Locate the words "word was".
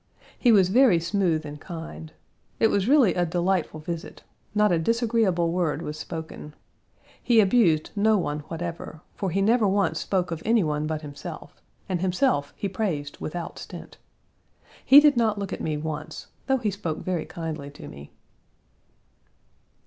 5.51-5.95